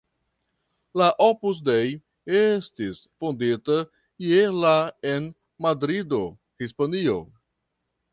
La 0.99 1.07
Opus 1.25 1.57
Dei 1.67 1.91
estis 2.39 3.01
fondita 3.25 3.77
je 4.29 4.39
la 4.63 4.73
en 5.11 5.29
Madrido, 5.67 6.23
Hispanio. 6.65 7.19